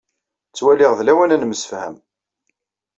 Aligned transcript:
Ttwaliɣ 0.49 0.91
d 0.95 1.01
lawan 1.03 1.33
ad 1.35 1.39
nemsefham. 1.41 1.95